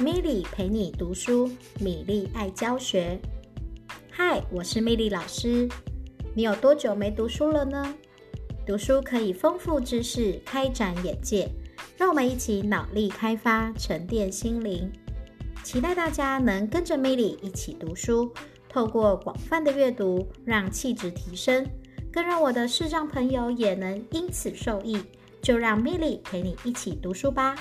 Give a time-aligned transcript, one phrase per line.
[0.00, 3.16] 米莉陪你读书米莉爱教学。
[4.10, 5.68] 嗨我是米莉老师。
[6.34, 7.94] 你有多久没读书了呢？
[8.66, 11.48] 读书可以丰富知识开展眼界。
[11.96, 14.90] 让我们一起脑力开发沉淀心灵。
[15.62, 18.32] 期待大家能跟着米莉一起读书
[18.68, 21.64] 透过广泛的阅读让气质提升
[22.12, 24.98] 更让我的视障朋友也能因此受益。
[25.40, 27.54] 就让米莉陪你一起读书吧。